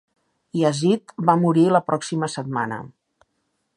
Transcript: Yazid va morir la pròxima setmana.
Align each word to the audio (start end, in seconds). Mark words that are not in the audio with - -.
Yazid 0.59 1.13
va 1.29 1.35
morir 1.43 1.67
la 1.75 1.83
pròxima 1.91 2.31
setmana. 2.37 2.81